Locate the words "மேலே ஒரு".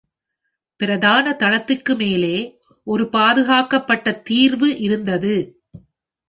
1.95-3.09